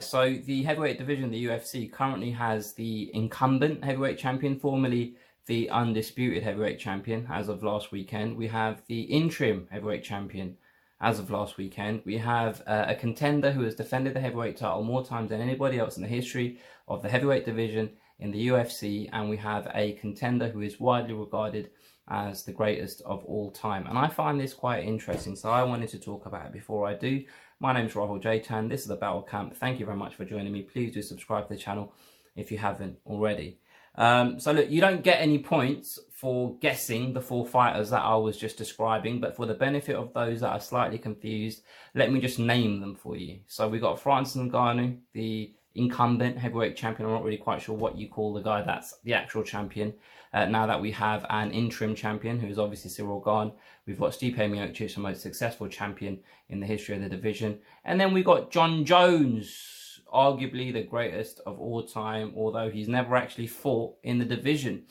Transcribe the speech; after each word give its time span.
So 0.00 0.34
the 0.44 0.62
heavyweight 0.62 0.98
division, 0.98 1.30
the 1.30 1.44
UFC, 1.44 1.92
currently 1.92 2.30
has 2.30 2.72
the 2.72 3.10
incumbent 3.14 3.84
heavyweight 3.84 4.18
champion, 4.18 4.58
formerly 4.58 5.16
the 5.46 5.68
undisputed 5.68 6.42
heavyweight 6.42 6.78
champion 6.78 7.26
as 7.30 7.48
of 7.48 7.62
last 7.62 7.92
weekend. 7.92 8.36
We 8.36 8.48
have 8.48 8.82
the 8.86 9.02
interim 9.02 9.68
heavyweight 9.70 10.02
champion 10.02 10.56
as 11.02 11.18
of 11.18 11.30
last 11.30 11.58
weekend. 11.58 12.02
We 12.06 12.16
have 12.18 12.62
uh, 12.66 12.86
a 12.88 12.94
contender 12.94 13.52
who 13.52 13.62
has 13.64 13.74
defended 13.74 14.14
the 14.14 14.20
heavyweight 14.20 14.56
title 14.56 14.82
more 14.82 15.04
times 15.04 15.30
than 15.30 15.40
anybody 15.40 15.78
else 15.78 15.96
in 15.96 16.02
the 16.02 16.08
history 16.08 16.60
of 16.88 17.02
the 17.02 17.08
heavyweight 17.08 17.44
division 17.44 17.90
in 18.18 18.30
the 18.30 18.48
UFC, 18.48 19.08
and 19.12 19.28
we 19.28 19.36
have 19.36 19.70
a 19.74 19.92
contender 19.92 20.48
who 20.48 20.60
is 20.60 20.80
widely 20.80 21.14
regarded 21.14 21.70
as 22.08 22.42
the 22.42 22.52
greatest 22.52 23.02
of 23.02 23.24
all 23.24 23.50
time. 23.50 23.86
And 23.86 23.96
I 23.96 24.08
find 24.08 24.38
this 24.38 24.52
quite 24.52 24.84
interesting, 24.84 25.36
so 25.36 25.50
I 25.50 25.62
wanted 25.62 25.88
to 25.90 25.98
talk 25.98 26.26
about 26.26 26.46
it 26.46 26.52
before 26.52 26.86
I 26.86 26.94
do. 26.94 27.24
My 27.62 27.74
name 27.74 27.84
is 27.84 27.92
Rahul 27.92 28.22
Jaitan. 28.22 28.70
This 28.70 28.80
is 28.80 28.86
the 28.86 28.96
Battle 28.96 29.20
Camp. 29.20 29.54
Thank 29.54 29.80
you 29.80 29.84
very 29.84 29.98
much 29.98 30.14
for 30.14 30.24
joining 30.24 30.50
me. 30.50 30.62
Please 30.62 30.94
do 30.94 31.02
subscribe 31.02 31.46
to 31.46 31.52
the 31.52 31.60
channel 31.60 31.92
if 32.34 32.50
you 32.50 32.56
haven't 32.56 32.96
already. 33.04 33.58
Um, 33.96 34.40
so 34.40 34.52
look, 34.52 34.70
you 34.70 34.80
don't 34.80 35.04
get 35.04 35.20
any 35.20 35.38
points 35.38 35.98
for 36.10 36.56
guessing 36.60 37.12
the 37.12 37.20
four 37.20 37.44
fighters 37.44 37.90
that 37.90 38.00
I 38.00 38.16
was 38.16 38.38
just 38.38 38.56
describing, 38.56 39.20
but 39.20 39.36
for 39.36 39.44
the 39.44 39.52
benefit 39.52 39.94
of 39.94 40.14
those 40.14 40.40
that 40.40 40.52
are 40.52 40.60
slightly 40.60 40.96
confused, 40.96 41.62
let 41.94 42.10
me 42.10 42.18
just 42.18 42.38
name 42.38 42.80
them 42.80 42.94
for 42.94 43.14
you. 43.14 43.40
So 43.46 43.68
we 43.68 43.78
got 43.78 44.00
Francis 44.00 44.40
Ngannou, 44.40 44.96
the 45.12 45.52
incumbent 45.74 46.36
heavyweight 46.36 46.76
champion. 46.76 47.08
I'm 47.08 47.14
not 47.14 47.24
really 47.24 47.36
quite 47.36 47.62
sure 47.62 47.76
what 47.76 47.96
you 47.96 48.08
call 48.08 48.32
the 48.32 48.42
guy 48.42 48.62
that's 48.62 48.94
the 49.04 49.14
actual 49.14 49.42
champion. 49.42 49.94
Uh, 50.32 50.44
now 50.46 50.66
that 50.66 50.80
we 50.80 50.92
have 50.92 51.26
an 51.28 51.50
interim 51.50 51.94
champion, 51.94 52.38
who 52.38 52.46
is 52.46 52.58
obviously 52.58 52.90
Ciryl 52.90 53.24
Gane, 53.24 53.52
we've 53.86 53.98
got 53.98 54.12
Stipe 54.12 54.36
Miocic, 54.36 54.94
the 54.94 55.00
most 55.00 55.22
successful 55.22 55.66
champion 55.68 56.20
in 56.48 56.60
the 56.60 56.66
history 56.66 56.94
of 56.94 57.02
the 57.02 57.08
division, 57.08 57.58
and 57.84 58.00
then 58.00 58.12
we 58.12 58.22
got 58.22 58.50
Jon 58.50 58.84
Jones, 58.84 60.00
arguably 60.12 60.72
the 60.72 60.82
greatest 60.82 61.40
of 61.46 61.58
all 61.58 61.82
time, 61.82 62.32
although 62.36 62.70
he's 62.70 62.88
never 62.88 63.16
actually 63.16 63.46
fought 63.48 63.94
in 64.02 64.18
the 64.18 64.24
division. 64.24 64.84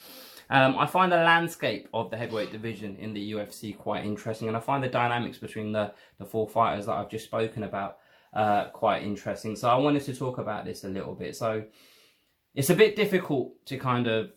Um, 0.49 0.77
I 0.77 0.87
find 0.87 1.11
the 1.11 1.17
landscape 1.17 1.87
of 1.93 2.09
the 2.09 2.17
heavyweight 2.17 2.51
division 2.51 2.95
in 2.97 3.13
the 3.13 3.33
UFC 3.33 3.77
quite 3.77 4.03
interesting, 4.03 4.47
and 4.47 4.57
I 4.57 4.59
find 4.59 4.83
the 4.83 4.89
dynamics 4.89 5.37
between 5.37 5.71
the, 5.71 5.93
the 6.17 6.25
four 6.25 6.47
fighters 6.47 6.87
that 6.87 6.93
I've 6.93 7.09
just 7.09 7.25
spoken 7.25 7.63
about 7.63 7.99
uh, 8.33 8.65
quite 8.69 9.03
interesting. 9.03 9.55
So 9.55 9.69
I 9.69 9.75
wanted 9.75 10.03
to 10.03 10.15
talk 10.15 10.37
about 10.37 10.65
this 10.65 10.83
a 10.83 10.89
little 10.89 11.15
bit. 11.15 11.35
So 11.35 11.63
it's 12.55 12.69
a 12.69 12.75
bit 12.75 12.95
difficult 12.95 13.65
to 13.67 13.77
kind 13.77 14.07
of 14.07 14.31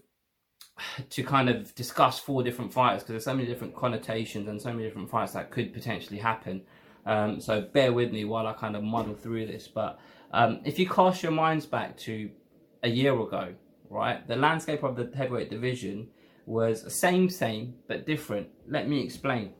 to 1.11 1.23
kind 1.23 1.49
of 1.49 1.75
discuss 1.75 2.19
four 2.19 2.43
different 2.43 2.73
fights 2.73 3.03
because 3.03 3.13
there's 3.13 3.25
so 3.25 3.35
many 3.35 3.47
different 3.47 3.75
connotations 3.75 4.49
and 4.49 4.61
so 4.61 4.73
many 4.73 4.85
different 4.85 5.11
fights 5.11 5.33
that 5.33 5.51
could 5.51 5.73
potentially 5.73 6.19
happen. 6.19 6.63
Um, 7.05 7.41
so 7.41 7.61
bear 7.61 7.93
with 7.93 8.13
me 8.13 8.25
while 8.25 8.47
I 8.47 8.53
kind 8.53 8.77
of 8.77 8.83
muddle 8.83 9.15
through 9.15 9.47
this. 9.47 9.69
But 9.69 9.99
um, 10.33 10.61
if 10.65 10.79
you 10.79 10.89
cast 10.89 11.23
your 11.23 11.33
minds 11.33 11.67
back 11.67 11.97
to 11.99 12.31
a 12.83 12.89
year 12.89 13.13
ago, 13.21 13.55
right, 13.91 14.27
the 14.27 14.37
landscape 14.37 14.83
of 14.83 14.97
the 14.97 15.11
heavyweight 15.15 15.51
division 15.51 16.09
was 16.47 16.93
same, 16.93 17.29
same, 17.29 17.75
but 17.87 18.07
different. 18.07 18.49
Let 18.69 18.89
me 18.89 19.03
explain. 19.03 19.53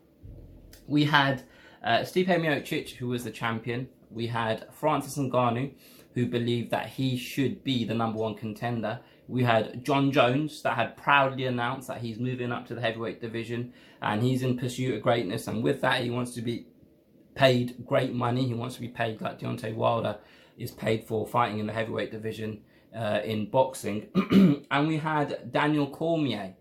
We 0.87 1.05
had 1.05 1.43
uh, 1.85 1.99
Stipe 2.01 2.27
Miocic, 2.27 2.91
who 2.97 3.09
was 3.09 3.25
the 3.25 3.31
champion. 3.31 3.89
We 4.13 4.27
had 4.29 4.67
Francis 4.73 5.17
Ngannou, 5.17 5.73
who 6.15 6.27
believed 6.27 6.71
that 6.71 6.89
he 6.91 7.17
should 7.17 7.65
be 7.65 7.85
the 7.85 7.95
number 7.95 8.19
one 8.19 8.35
contender. 8.35 9.01
We 9.29 9.45
had 9.45 9.85
Jon 9.85 10.13
Jones 10.13 10.63
that 10.63 10.77
had 10.77 10.97
proudly 10.97 11.47
announced 11.47 11.89
that 11.89 12.03
he's 12.03 12.19
moving 12.19 12.53
up 12.53 12.67
to 12.69 12.75
the 12.75 12.81
heavyweight 12.81 13.21
division 13.21 13.73
and 14.01 14.23
he's 14.23 14.43
in 14.43 14.59
pursuit 14.59 14.95
of 14.95 15.03
greatness. 15.03 15.47
And 15.47 15.63
with 15.63 15.81
that, 15.81 16.03
he 16.03 16.11
wants 16.11 16.35
to 16.35 16.43
be 16.43 16.67
paid 17.35 17.85
great 17.87 18.13
money. 18.13 18.47
He 18.47 18.55
wants 18.55 18.75
to 18.75 18.81
be 18.81 18.89
paid 18.89 19.21
like 19.21 19.39
Deontay 19.39 19.75
Wilder 19.75 20.19
is 20.59 20.71
paid 20.71 21.05
for 21.05 21.27
fighting 21.27 21.59
in 21.59 21.67
the 21.67 21.73
heavyweight 21.73 22.11
division 22.11 22.61
uh, 22.95 23.21
in 23.25 23.51
boxing. 23.51 24.09
and 24.71 24.89
we 24.89 24.99
had 24.99 25.51
Daniel 25.51 25.89
Cormier, 25.89 26.55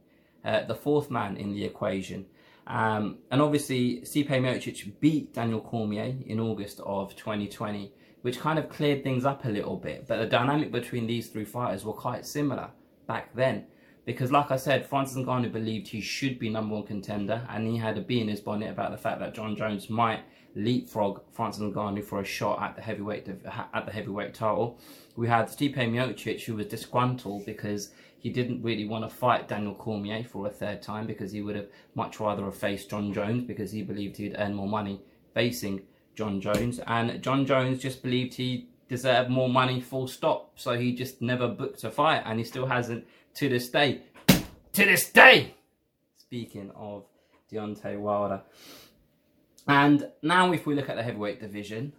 uh, 0.45 0.63
the 0.63 0.75
fourth 0.75 1.11
man 1.11 1.37
in 1.37 1.53
the 1.53 1.65
equation. 1.65 2.25
Um, 2.67 3.17
and 3.31 3.41
obviously, 3.41 4.01
Stipe 4.01 4.29
Miocic 4.29 4.91
beat 4.99 5.33
Daniel 5.33 5.61
Cormier 5.61 6.15
in 6.25 6.39
August 6.39 6.79
of 6.81 7.15
2020, 7.15 7.91
which 8.21 8.39
kind 8.39 8.59
of 8.59 8.69
cleared 8.69 9.03
things 9.03 9.25
up 9.25 9.45
a 9.45 9.49
little 9.49 9.77
bit. 9.77 10.07
But 10.07 10.17
the 10.17 10.27
dynamic 10.27 10.71
between 10.71 11.07
these 11.07 11.29
three 11.29 11.45
fighters 11.45 11.83
were 11.83 11.93
quite 11.93 12.25
similar 12.25 12.69
back 13.07 13.33
then. 13.35 13.65
Because, 14.05 14.31
like 14.31 14.49
I 14.49 14.55
said, 14.55 14.87
Francis 14.87 15.17
Ngannou 15.17 15.51
believed 15.51 15.87
he 15.87 16.01
should 16.01 16.39
be 16.39 16.49
number 16.49 16.73
one 16.73 16.83
contender, 16.83 17.47
and 17.49 17.67
he 17.67 17.77
had 17.77 17.97
a 17.97 18.01
bee 18.01 18.21
in 18.21 18.27
his 18.27 18.39
bonnet 18.39 18.71
about 18.71 18.91
the 18.91 18.97
fact 18.97 19.19
that 19.19 19.35
Jon 19.35 19.55
Jones 19.55 19.89
might 19.89 20.21
leapfrog 20.55 21.21
Francis 21.31 21.61
Ngannou 21.61 22.03
for 22.03 22.19
a 22.19 22.25
shot 22.25 22.61
at 22.61 22.75
the 22.75 22.81
heavyweight 22.81 23.27
at 23.27 23.85
the 23.85 23.91
heavyweight 23.91 24.33
title. 24.33 24.79
We 25.15 25.27
had 25.27 25.47
Stipe 25.47 25.75
Miocic, 25.75 26.43
who 26.43 26.55
was 26.55 26.67
disgruntled 26.67 27.45
because 27.45 27.91
he 28.21 28.29
didn't 28.29 28.61
really 28.61 28.85
want 28.85 29.03
to 29.03 29.09
fight 29.09 29.47
Daniel 29.47 29.73
Cormier 29.73 30.23
for 30.23 30.45
a 30.45 30.51
third 30.51 30.83
time 30.83 31.07
because 31.07 31.31
he 31.31 31.41
would 31.41 31.55
have 31.55 31.65
much 31.95 32.19
rather 32.19 32.45
have 32.45 32.55
faced 32.55 32.91
Jon 32.91 33.11
Jones 33.11 33.43
because 33.43 33.71
he 33.71 33.81
believed 33.81 34.17
he'd 34.17 34.35
earn 34.37 34.53
more 34.53 34.69
money 34.69 35.01
facing 35.33 35.81
Jon 36.13 36.39
Jones. 36.39 36.79
And 36.85 37.19
Jon 37.23 37.47
Jones 37.47 37.79
just 37.79 38.03
believed 38.03 38.35
he 38.35 38.69
deserved 38.87 39.31
more 39.31 39.49
money 39.49 39.81
full 39.81 40.07
stop. 40.07 40.51
So 40.59 40.77
he 40.77 40.93
just 40.93 41.19
never 41.19 41.47
booked 41.47 41.83
a 41.83 41.89
fight 41.89 42.21
and 42.23 42.37
he 42.37 42.45
still 42.45 42.67
hasn't 42.67 43.07
to 43.35 43.49
this 43.49 43.69
day. 43.69 44.03
To 44.27 44.85
this 44.85 45.09
day! 45.09 45.55
Speaking 46.17 46.69
of 46.75 47.05
Deontay 47.51 47.97
Wilder. 47.97 48.43
And 49.67 50.07
now 50.21 50.51
if 50.51 50.67
we 50.67 50.75
look 50.75 50.89
at 50.89 50.95
the 50.95 51.03
heavyweight 51.03 51.39
division, 51.39 51.93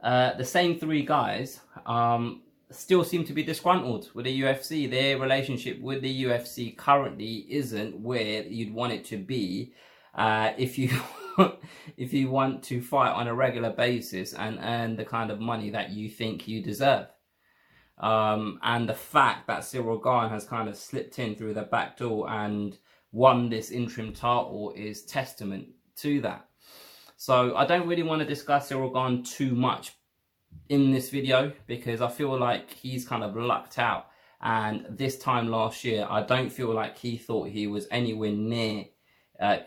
uh, 0.00 0.34
the 0.34 0.44
same 0.44 0.78
three 0.78 1.02
guys 1.04 1.58
um, 1.86 2.42
still 2.70 3.04
seem 3.04 3.24
to 3.24 3.32
be 3.32 3.42
disgruntled 3.42 4.10
with 4.14 4.24
the 4.24 4.40
UFC. 4.42 4.90
Their 4.90 5.18
relationship 5.18 5.80
with 5.80 6.02
the 6.02 6.24
UFC 6.24 6.76
currently 6.76 7.46
isn't 7.48 8.00
where 8.00 8.42
you'd 8.42 8.74
want 8.74 8.92
it 8.92 9.04
to 9.06 9.16
be 9.16 9.72
uh, 10.14 10.52
if 10.56 10.78
you 10.78 10.90
if 11.96 12.12
you 12.12 12.30
want 12.30 12.62
to 12.64 12.80
fight 12.80 13.12
on 13.12 13.28
a 13.28 13.34
regular 13.34 13.70
basis 13.70 14.32
and 14.32 14.58
earn 14.60 14.96
the 14.96 15.04
kind 15.04 15.30
of 15.30 15.40
money 15.40 15.70
that 15.70 15.90
you 15.90 16.08
think 16.08 16.48
you 16.48 16.62
deserve. 16.62 17.06
Um, 17.98 18.58
and 18.62 18.88
the 18.88 18.94
fact 18.94 19.46
that 19.46 19.60
Ciryl 19.60 20.02
Gane 20.02 20.30
has 20.30 20.44
kind 20.44 20.68
of 20.68 20.76
slipped 20.76 21.18
in 21.18 21.34
through 21.34 21.54
the 21.54 21.62
back 21.62 21.96
door 21.96 22.28
and 22.28 22.76
won 23.12 23.48
this 23.48 23.70
interim 23.70 24.12
title 24.12 24.74
is 24.76 25.02
testament 25.04 25.68
to 25.96 26.20
that. 26.20 26.46
So 27.16 27.56
I 27.56 27.64
don't 27.64 27.88
really 27.88 28.02
want 28.02 28.20
to 28.20 28.26
discuss 28.26 28.70
Ciryl 28.70 28.92
Gane 28.92 29.22
too 29.22 29.54
much 29.54 29.92
in 30.68 30.92
this 30.92 31.10
video 31.10 31.52
because 31.66 32.00
I 32.00 32.08
feel 32.08 32.38
like 32.38 32.70
he's 32.70 33.06
kind 33.06 33.22
of 33.22 33.36
lucked 33.36 33.78
out. 33.78 34.06
And 34.40 34.86
this 34.90 35.18
time 35.18 35.48
last 35.48 35.84
year, 35.84 36.06
I 36.08 36.22
don't 36.22 36.50
feel 36.50 36.72
like 36.72 36.98
he 36.98 37.16
thought 37.16 37.48
he 37.48 37.66
was 37.66 37.86
anywhere 37.90 38.32
near 38.32 38.84
uh, 39.40 39.58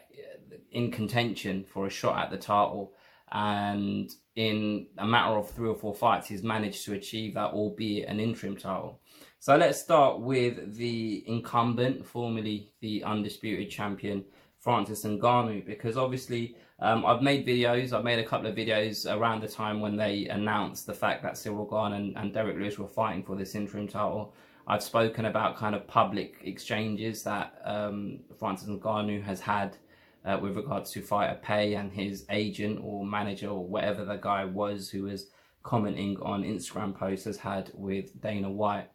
in 0.72 0.92
contention 0.92 1.66
for 1.66 1.88
a 1.88 1.90
shot 1.90 2.24
at 2.24 2.32
the 2.32 2.38
title. 2.38 2.94
And 3.32 4.10
in 4.36 4.88
a 4.98 5.06
matter 5.06 5.36
of 5.36 5.50
three 5.50 5.70
or 5.70 5.76
four 5.76 5.94
fights, 5.94 6.28
he's 6.28 6.44
managed 6.44 6.86
to 6.86 6.94
achieve 6.94 7.34
that, 7.34 7.52
albeit 7.52 8.08
an 8.08 8.20
interim 8.20 8.58
title. 8.58 9.02
So 9.40 9.56
let's 9.56 9.82
start 9.82 10.20
with 10.20 10.76
the 10.76 11.24
incumbent, 11.28 12.06
formerly 12.06 12.74
the 12.82 13.04
undisputed 13.04 13.70
champion, 13.70 14.26
Francis 14.60 15.04
Ngannou, 15.04 15.66
because 15.66 15.98
obviously 15.98 16.56
um, 16.80 17.06
I've 17.06 17.22
made 17.22 17.46
videos, 17.46 17.94
I've 17.94 18.04
made 18.04 18.20
a 18.20 18.26
couple 18.26 18.48
of 18.48 18.56
videos 18.56 19.06
around 19.10 19.42
the 19.42 19.48
time 19.48 19.80
when 19.80 19.96
they 19.96 20.28
announced 20.28 20.86
the 20.86 20.94
fact 20.94 21.24
that 21.24 21.34
Ciryl 21.34 21.70
Gane 21.70 21.94
and, 21.94 22.18
and 22.18 22.34
Derrick 22.34 22.58
Lewis 22.58 22.78
were 22.78 22.88
fighting 22.88 23.24
for 23.24 23.36
this 23.36 23.56
interim 23.56 23.88
title. 23.88 24.34
I've 24.68 24.84
spoken 24.84 25.26
about 25.26 25.58
kind 25.58 25.76
of 25.76 25.88
public 25.88 26.36
exchanges 26.44 27.24
that 27.24 27.60
um, 27.66 28.20
Francis 28.38 28.70
Ngannou 28.70 29.24
has 29.24 29.40
had 29.40 29.78
uh, 30.26 30.38
with 30.42 30.56
regards 30.56 30.92
to 30.92 31.02
fighter 31.02 31.40
pay 31.42 31.74
and 31.76 31.92
his 31.92 32.26
agent 32.30 32.80
or 32.84 33.06
manager 33.06 33.48
or 33.48 33.66
whatever 33.66 34.06
the 34.06 34.18
guy 34.18 34.46
was 34.46 34.90
who 34.90 35.04
was 35.04 35.28
commenting 35.64 36.18
on 36.22 36.44
Instagram 36.44 36.96
posts 36.96 37.26
has 37.26 37.38
had 37.38 37.72
with 37.74 38.22
Dana 38.22 38.50
White. 38.50 38.90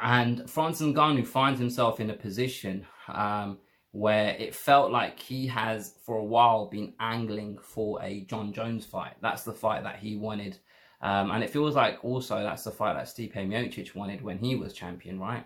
And 0.00 0.48
Francis 0.48 0.88
Ngannou 0.88 1.26
finds 1.26 1.58
himself 1.58 1.98
in 1.98 2.10
a 2.10 2.14
position 2.14 2.86
um, 3.08 3.58
where 3.98 4.36
it 4.38 4.54
felt 4.54 4.92
like 4.92 5.18
he 5.18 5.44
has 5.48 5.94
for 6.04 6.18
a 6.18 6.24
while 6.24 6.66
been 6.66 6.92
angling 7.00 7.58
for 7.58 8.00
a 8.00 8.20
Jon 8.20 8.52
Jones 8.52 8.86
fight. 8.86 9.14
That's 9.20 9.42
the 9.42 9.52
fight 9.52 9.82
that 9.82 9.98
he 9.98 10.14
wanted. 10.14 10.56
Um, 11.02 11.32
and 11.32 11.42
it 11.42 11.50
feels 11.50 11.74
like 11.74 12.04
also 12.04 12.36
that's 12.36 12.62
the 12.62 12.70
fight 12.70 12.94
that 12.94 13.06
Stipe 13.06 13.34
Miocic 13.34 13.96
wanted 13.96 14.22
when 14.22 14.38
he 14.38 14.54
was 14.54 14.72
champion, 14.72 15.18
right? 15.18 15.44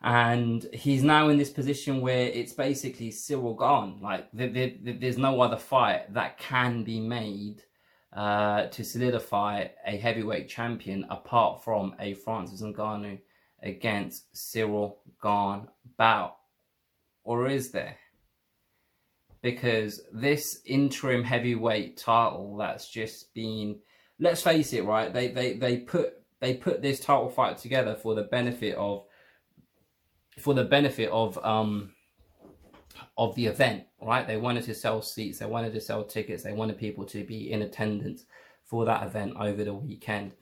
And 0.00 0.66
he's 0.72 1.02
now 1.02 1.28
in 1.28 1.36
this 1.36 1.50
position 1.50 2.00
where 2.00 2.28
it's 2.28 2.54
basically 2.54 3.10
Ciryl 3.10 3.58
Gane. 3.58 4.00
Like 4.00 4.28
there's 4.32 5.18
no 5.18 5.38
other 5.42 5.58
fight 5.58 6.14
that 6.14 6.38
can 6.38 6.84
be 6.84 7.00
made 7.00 7.64
uh, 8.14 8.68
to 8.68 8.82
solidify 8.82 9.66
a 9.86 9.98
heavyweight 9.98 10.48
champion 10.48 11.04
apart 11.10 11.62
from 11.62 11.94
a 12.00 12.14
Francis 12.14 12.62
Ngannou 12.62 13.18
against 13.62 14.32
Ciryl 14.32 14.94
Gane 15.22 15.68
bout 15.98 16.37
or 17.28 17.46
is 17.46 17.72
there? 17.72 17.98
Because 19.42 20.00
this 20.14 20.62
interim 20.64 21.22
heavyweight 21.22 21.98
title 21.98 22.56
that's 22.56 22.88
just 22.88 23.34
been 23.34 23.80
let's 24.18 24.40
face 24.40 24.72
it, 24.72 24.86
right? 24.86 25.12
They 25.12 25.28
they 25.28 25.52
they 25.52 25.76
put 25.76 26.14
they 26.40 26.54
put 26.54 26.80
this 26.80 27.00
title 27.00 27.28
fight 27.28 27.58
together 27.58 27.94
for 27.94 28.14
the 28.14 28.22
benefit 28.22 28.76
of 28.76 29.04
for 30.38 30.54
the 30.54 30.64
benefit 30.64 31.10
of 31.10 31.38
um 31.44 31.92
of 33.18 33.34
the 33.34 33.44
event, 33.44 33.84
right? 34.00 34.26
They 34.26 34.38
wanted 34.38 34.64
to 34.64 34.74
sell 34.74 35.02
seats, 35.02 35.38
they 35.38 35.46
wanted 35.46 35.74
to 35.74 35.82
sell 35.82 36.04
tickets, 36.04 36.42
they 36.42 36.54
wanted 36.54 36.78
people 36.78 37.04
to 37.06 37.24
be 37.24 37.52
in 37.52 37.60
attendance 37.60 38.24
for 38.64 38.86
that 38.86 39.06
event 39.06 39.34
over 39.38 39.64
the 39.64 39.74
weekend. 39.74 40.32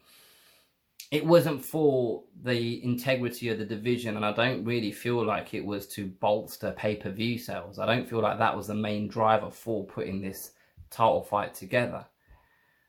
It 1.11 1.25
wasn't 1.25 1.65
for 1.65 2.25
the 2.43 2.83
integrity 2.83 3.49
of 3.49 3.59
the 3.59 3.65
division, 3.65 4.17
and 4.17 4.25
I 4.25 4.33
don't 4.33 4.65
really 4.65 4.91
feel 4.91 5.25
like 5.25 5.55
it 5.55 5.65
was 5.65 5.87
to 5.89 6.07
bolster 6.07 6.73
pay 6.73 6.97
per 6.97 7.11
view 7.11 7.39
sales. 7.39 7.79
I 7.79 7.87
don't 7.87 8.09
feel 8.09 8.21
like 8.21 8.39
that 8.39 8.57
was 8.57 8.67
the 8.67 8.75
main 8.75 9.07
driver 9.07 9.51
for 9.51 9.85
putting 9.87 10.21
this 10.21 10.53
title 10.91 11.23
fight 11.23 11.55
together. 11.55 12.07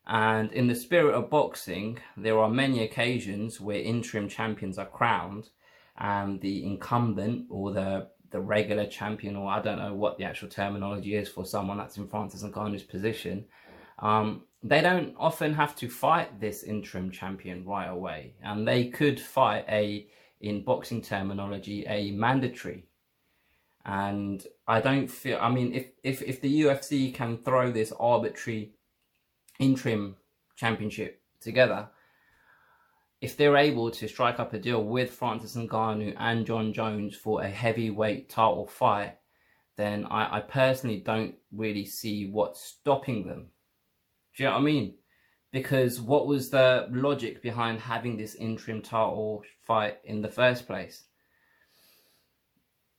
And 0.08 0.52
in 0.54 0.68
the 0.68 0.76
spirit 0.76 1.14
of 1.14 1.30
boxing, 1.30 2.00
there 2.16 2.40
are 2.40 2.50
many 2.50 2.84
occasions 2.84 3.60
where 3.60 3.80
interim 3.80 4.30
champions 4.30 4.78
are 4.78 4.86
crowned 4.86 5.50
and 5.98 6.40
the 6.42 6.66
incumbent 6.66 7.46
or 7.50 7.72
the 7.72 8.08
the 8.30 8.40
regular 8.40 8.86
champion, 8.86 9.36
or 9.36 9.50
I 9.50 9.62
don't 9.62 9.80
know 9.80 9.94
what 9.94 10.18
the 10.18 10.26
actual 10.26 10.50
terminology 10.50 11.16
is 11.16 11.30
for 11.30 11.46
someone 11.46 11.78
that's 11.78 11.98
in 11.98 12.08
Francis 12.08 12.44
Ngannou's 12.44 12.84
position, 12.84 13.46
um, 14.00 14.44
they 14.64 14.82
don't 14.82 15.14
often 15.18 15.54
have 15.54 15.76
to 15.78 15.90
fight 15.90 16.40
this 16.40 16.64
interim 16.64 17.12
champion 17.12 17.66
right 17.66 17.88
away, 17.88 18.34
and 18.44 18.68
they 18.68 18.88
could 18.90 19.20
fight 19.20 19.66
a, 19.70 20.08
in 20.42 20.64
boxing 20.64 21.02
terminology, 21.02 21.86
a 21.88 22.12
mandatory. 22.12 22.86
And 23.86 24.46
I 24.68 24.82
don't 24.82 25.08
feel. 25.08 25.38
I 25.40 25.50
mean, 25.50 25.74
if 25.74 25.92
if 26.04 26.22
if 26.22 26.42
the 26.42 26.62
UFC 26.62 27.14
can 27.14 27.38
throw 27.38 27.72
this 27.72 27.94
arbitrary 27.98 28.74
interim 29.60 30.18
championship 30.58 31.22
together, 31.40 31.88
if 33.22 33.38
they're 33.38 33.58
able 33.58 33.90
to 33.92 34.08
strike 34.08 34.40
up 34.40 34.54
a 34.54 34.60
deal 34.60 34.84
with 34.84 35.12
Francis 35.12 35.56
Ngannou 35.56 36.16
and 36.20 36.46
Jon 36.46 36.74
Jones 36.74 37.16
for 37.16 37.42
a 37.42 37.50
heavyweight 37.50 38.30
title 38.30 38.68
fight, 38.68 39.18
then 39.76 40.06
I, 40.06 40.38
I 40.38 40.40
personally 40.42 41.00
don't 41.00 41.36
really 41.52 41.86
see 41.86 42.30
what's 42.30 42.62
stopping 42.62 43.28
them. 43.28 43.48
Do 44.38 44.44
you 44.44 44.50
know 44.50 44.56
what 44.56 44.62
I 44.62 44.66
mean? 44.66 44.94
Because 45.52 46.00
what 46.00 46.28
was 46.28 46.50
the 46.52 46.88
logic 46.92 47.42
behind 47.42 47.80
having 47.80 48.18
this 48.18 48.36
interim 48.36 48.82
title 48.82 49.44
fight 49.66 49.98
in 50.04 50.22
the 50.22 50.28
first 50.28 50.68
place? 50.68 51.06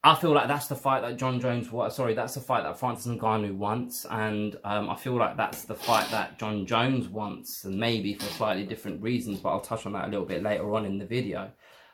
I 0.02 0.14
feel 0.14 0.32
like 0.32 0.48
that's 0.48 0.68
the 0.68 0.76
fight 0.76 1.02
that 1.02 1.16
Jon 1.16 1.40
Jones. 1.40 1.70
What? 1.70 1.92
Sorry, 1.92 2.14
that's 2.14 2.34
the 2.34 2.40
fight 2.40 2.62
that 2.62 2.78
Francis 2.78 3.12
Ngannou 3.12 3.56
wants, 3.56 4.06
and 4.10 4.56
um, 4.64 4.88
I 4.90 4.96
feel 4.96 5.14
like 5.14 5.36
that's 5.36 5.64
the 5.64 5.74
fight 5.74 6.08
that 6.10 6.38
Jon 6.38 6.66
Jones 6.66 7.08
wants, 7.08 7.64
and 7.64 7.78
maybe 7.78 8.14
for 8.14 8.26
slightly 8.26 8.64
different 8.64 9.02
reasons. 9.02 9.40
But 9.40 9.50
I'll 9.50 9.60
touch 9.60 9.86
on 9.86 9.92
that 9.92 10.06
a 10.06 10.10
little 10.10 10.24
bit 10.24 10.42
later 10.42 10.72
on 10.74 10.86
in 10.86 10.98
the 10.98 11.06
video. 11.06 11.50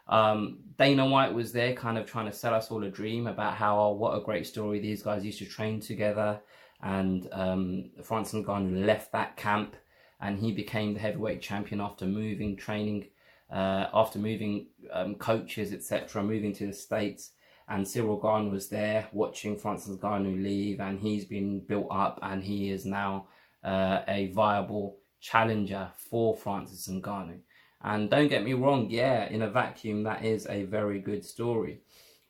Um, 0.06 0.58
Dana 0.78 1.06
White 1.06 1.32
was 1.32 1.52
there, 1.52 1.72
kind 1.72 1.96
of 1.96 2.04
trying 2.04 2.26
to 2.26 2.32
sell 2.32 2.54
us 2.54 2.70
all 2.70 2.84
a 2.84 2.90
dream 2.90 3.26
about 3.26 3.54
how 3.54 3.78
oh, 3.78 3.92
what 3.92 4.16
a 4.16 4.22
great 4.22 4.46
story 4.46 4.80
these 4.80 5.02
guys 5.02 5.24
used 5.24 5.38
to 5.38 5.46
train 5.46 5.80
together, 5.80 6.40
and 6.84 7.28
um, 7.32 7.90
Francis 8.04 8.44
Ngannou 8.44 8.86
left 8.86 9.10
that 9.10 9.36
camp, 9.36 9.74
and 10.20 10.38
he 10.38 10.52
became 10.52 10.94
the 10.94 11.00
heavyweight 11.00 11.42
champion 11.42 11.80
after 11.80 12.06
moving 12.06 12.56
training, 12.56 13.08
uh, 13.50 13.86
after 13.92 14.20
moving 14.20 14.68
um, 14.92 15.16
coaches, 15.16 15.72
etc., 15.72 16.22
moving 16.22 16.52
to 16.54 16.68
the 16.68 16.72
states 16.72 17.32
and 17.68 17.86
Ciryl 17.86 18.20
Gane 18.20 18.50
was 18.50 18.68
there 18.68 19.08
watching 19.12 19.56
Francis 19.56 19.96
Ngannou 19.96 20.42
leave, 20.42 20.80
and 20.80 21.00
he's 21.00 21.24
been 21.24 21.60
built 21.60 21.88
up, 21.90 22.18
and 22.22 22.44
he 22.44 22.70
is 22.70 22.84
now 22.84 23.26
uh, 23.62 24.00
a 24.06 24.30
viable 24.32 24.98
challenger 25.20 25.90
for 25.96 26.36
Francis 26.36 26.88
Ngannou. 26.88 27.38
And 27.82 28.10
don't 28.10 28.28
get 28.28 28.44
me 28.44 28.52
wrong, 28.52 28.88
yeah, 28.90 29.28
in 29.28 29.42
a 29.42 29.50
vacuum, 29.50 30.02
that 30.04 30.24
is 30.24 30.46
a 30.48 30.64
very 30.64 31.00
good 31.00 31.24
story. 31.24 31.80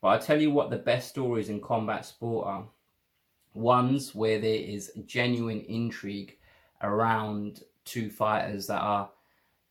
But 0.00 0.08
I 0.08 0.18
tell 0.18 0.40
you 0.40 0.50
what, 0.50 0.70
the 0.70 0.76
best 0.76 1.08
stories 1.08 1.48
in 1.48 1.60
combat 1.60 2.04
sport 2.06 2.46
are 2.46 2.68
ones 3.54 4.14
where 4.14 4.38
there 4.38 4.54
is 4.54 4.92
genuine 5.06 5.60
intrigue 5.62 6.36
around 6.82 7.62
two 7.84 8.10
fighters 8.10 8.66
that 8.66 8.80
are 8.80 9.10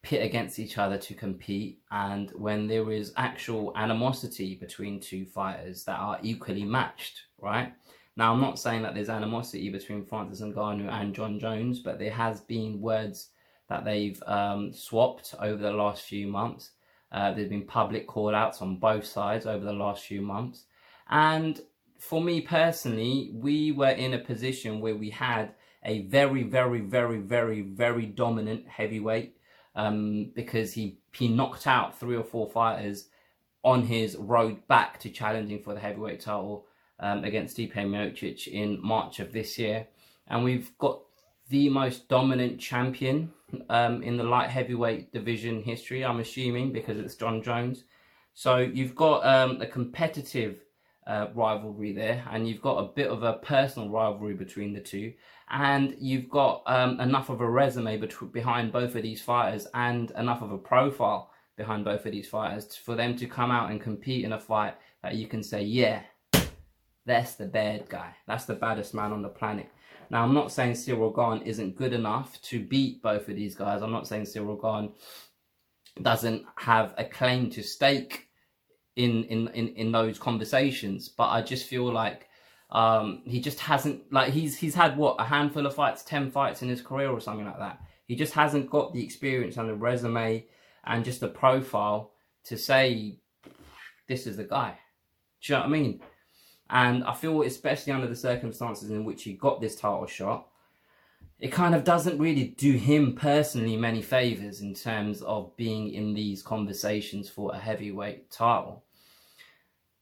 pit 0.02 0.24
against 0.24 0.60
each 0.60 0.78
other 0.78 0.98
to 0.98 1.14
compete 1.14 1.80
and 1.92 2.32
when 2.32 2.68
there 2.68 2.92
is 2.92 3.14
actual 3.16 3.72
animosity 3.78 4.56
between 4.56 5.00
two 5.00 5.26
fighters 5.26 5.84
that 5.86 5.98
are 5.98 6.20
equally 6.22 6.64
matched, 6.64 7.22
right? 7.40 7.74
Now, 8.16 8.34
I'm 8.34 8.42
not 8.42 8.60
saying 8.60 8.84
that 8.84 8.94
there's 8.94 9.10
animosity 9.10 9.70
between 9.70 10.06
Francis 10.06 10.42
Ngannou 10.42 10.92
and 10.92 11.16
Jon 11.16 11.40
Jones, 11.40 11.80
but 11.80 12.00
there 12.00 12.12
has 12.12 12.42
been 12.42 12.82
words 12.82 13.30
that 13.70 13.86
they've 13.86 14.22
um, 14.28 14.72
swapped 14.72 15.34
over 15.40 15.62
the 15.62 15.72
last 15.72 16.04
few 16.04 16.28
months. 16.28 16.72
Uh, 17.12 17.32
there's 17.32 17.50
been 17.50 17.66
public 17.66 18.08
call-outs 18.08 18.62
on 18.62 18.78
both 18.78 19.06
sides 19.06 19.46
over 19.46 19.64
the 19.64 19.74
last 19.74 20.04
few 20.04 20.22
months. 20.22 20.66
And 21.10 21.62
for 22.04 22.22
me 22.22 22.42
personally, 22.42 23.32
we 23.34 23.72
were 23.72 23.90
in 23.90 24.14
a 24.14 24.20
position 24.20 24.82
where 24.82 24.96
we 24.96 25.10
had 25.10 25.54
a 25.86 26.02
very, 26.04 26.44
very, 26.44 26.82
very, 26.82 27.20
very, 27.20 27.62
very 27.62 28.06
dominant 28.06 28.68
heavyweight 28.68 29.38
um, 29.76 30.32
because 30.36 30.74
he 30.74 31.00
he 31.14 31.28
knocked 31.28 31.66
out 31.66 31.98
three 31.98 32.16
or 32.16 32.24
four 32.24 32.50
fighters 32.50 33.08
on 33.64 33.84
his 33.84 34.18
road 34.18 34.68
back 34.68 35.00
to 35.00 35.10
challenging 35.10 35.62
for 35.64 35.74
the 35.74 35.80
heavyweight 35.80 36.20
title 36.20 36.66
um, 37.00 37.24
against 37.24 37.58
Stipe 37.58 37.74
Miocic 37.74 38.48
in 38.48 38.80
March 38.82 39.20
of 39.20 39.32
this 39.32 39.58
year, 39.58 39.88
and 40.28 40.44
we've 40.44 40.78
got 40.78 41.00
the 41.50 41.70
most 41.70 42.10
dominant 42.10 42.60
champion 42.60 43.32
um, 43.70 44.04
in 44.04 44.18
the 44.18 44.24
light 44.24 44.50
heavyweight 44.50 45.14
division 45.14 45.64
history. 45.64 46.04
I'm 46.04 46.20
assuming 46.20 46.74
because 46.74 46.98
it's 46.98 47.16
Jon 47.16 47.42
Jones. 47.42 47.86
So 48.34 48.58
you've 48.58 48.96
got 48.96 49.26
um, 49.26 49.62
a 49.62 49.68
competitive 49.68 50.63
uh, 51.08 51.28
rivalry 51.34 51.94
there, 51.94 52.24
and 52.32 52.48
you've 52.48 52.62
got 52.62 52.78
a 52.78 52.94
bit 52.94 53.08
of 53.08 53.24
a 53.24 53.34
personal 53.34 53.90
rivalry 53.90 54.34
between 54.34 54.74
the 54.74 54.80
two, 54.80 55.14
and 55.50 55.96
you've 56.00 56.30
got 56.30 56.64
um, 56.66 57.00
enough 57.00 57.30
of 57.30 57.42
a 57.42 57.50
resume 57.50 57.98
bet- 57.98 58.32
behind 58.32 58.72
both 58.72 58.96
of 58.96 59.04
these 59.04 59.22
fighters 59.22 59.68
and 59.74 60.12
enough 60.12 60.42
of 60.42 60.52
a 60.52 60.58
profile 60.58 61.32
behind 61.58 61.86
both 61.86 62.06
of 62.06 62.12
these 62.12 62.28
fighters 62.28 62.76
for 62.76 62.96
them 62.96 63.16
to 63.16 63.28
come 63.28 63.52
out 63.52 63.70
and 63.70 63.82
compete 63.82 64.26
in 64.26 64.34
a 64.34 64.40
fight 64.40 64.76
that 65.04 65.16
you 65.16 65.28
can 65.28 65.44
say, 65.44 65.62
yeah, 65.62 66.02
that's 67.06 67.36
the 67.36 67.46
bad 67.46 67.88
guy, 67.90 68.16
that's 68.28 68.46
the 68.46 68.56
baddest 68.56 68.94
man 68.94 69.12
on 69.12 69.22
the 69.22 69.30
planet. 69.30 69.70
Now, 70.10 70.24
I'm 70.24 70.34
not 70.34 70.52
saying 70.52 70.74
Ciryl 70.74 71.16
Gane 71.16 71.46
isn't 71.46 71.76
good 71.76 71.94
enough 71.94 72.42
to 72.44 72.64
beat 72.64 73.02
both 73.02 73.30
of 73.30 73.36
these 73.36 73.56
guys. 73.56 73.82
I'm 73.82 73.92
not 73.92 74.08
saying 74.08 74.24
Ciryl 74.24 74.62
Gane 74.62 74.94
doesn't 76.02 76.46
have 76.56 76.94
a 76.98 77.06
claim 77.06 77.50
to 77.52 77.64
stake 77.64 78.28
in 78.96 79.24
in 79.26 79.48
in, 79.50 79.68
in 79.70 79.92
those 79.92 80.20
conversations. 80.20 81.10
But 81.10 81.30
I 81.30 81.42
just 81.42 81.68
feel 81.68 81.92
like 81.92 82.28
um, 82.70 83.22
he 83.26 83.40
just 83.40 83.60
hasn't 83.60 84.12
like 84.12 84.34
he's 84.34 84.58
he's 84.58 84.76
had 84.76 84.98
what 84.98 85.16
a 85.20 85.26
handful 85.26 85.66
of 85.66 85.76
fights, 85.76 86.04
ten 86.04 86.32
fights 86.32 86.62
in 86.62 86.70
his 86.70 86.82
career 86.82 87.10
or 87.10 87.20
something 87.20 87.46
like 87.46 87.60
that. 87.60 87.80
He 88.06 88.16
just 88.16 88.34
hasn't 88.34 88.70
got 88.70 88.94
the 88.94 89.04
experience 89.04 89.58
and 89.58 89.70
the 89.70 89.76
resume 89.76 90.46
and 90.86 91.06
just 91.06 91.20
the 91.20 91.28
profile 91.30 92.12
to 92.46 92.58
say 92.58 93.20
this 94.08 94.28
is 94.28 94.38
the 94.38 94.44
guy. 94.44 94.78
Do 95.42 95.54
you 95.54 95.58
know 95.58 95.62
what 95.62 95.68
I 95.68 95.72
mean? 95.72 96.02
And 96.70 97.04
I 97.04 97.14
feel, 97.14 97.44
especially 97.44 97.94
under 97.94 98.08
the 98.08 98.16
circumstances 98.16 98.90
in 98.90 99.06
which 99.06 99.24
he 99.24 99.34
got 99.34 99.62
this 99.62 99.76
title 99.76 100.08
shot, 100.08 100.48
it 101.40 101.52
kind 101.52 101.76
of 101.76 101.84
doesn't 101.84 102.20
really 102.20 102.56
do 102.58 102.74
him 102.74 103.16
personally 103.16 103.76
many 103.76 104.02
favors 104.02 104.62
in 104.62 104.74
terms 104.74 105.22
of 105.24 105.56
being 105.58 105.94
in 105.94 106.14
these 106.14 106.42
conversations 106.42 107.30
for 107.30 107.54
a 107.54 107.60
heavyweight 107.60 108.32
title. 108.32 108.84